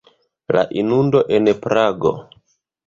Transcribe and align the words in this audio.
La 0.57 0.63
inundo 0.83 1.23
en 1.39 1.53
Prago. 1.67 2.17